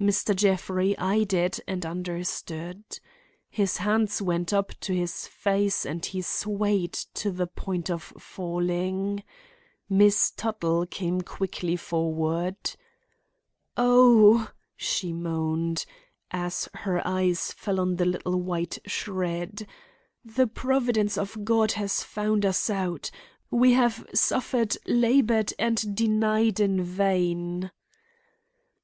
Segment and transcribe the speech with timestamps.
[0.00, 0.34] Mr.
[0.34, 2.82] Jeffrey eyed it and understood.
[3.48, 9.22] His hands went up to his face and he swayed to the point of falling.
[9.88, 12.56] Miss Tuttle came quickly forward.
[13.76, 15.86] "Oh!" she moaned,
[16.32, 19.68] as her eyes fell on the little white shred.
[20.24, 23.08] "The providence of God has found us out.
[23.52, 27.70] We have suffered, labored and denied in vain."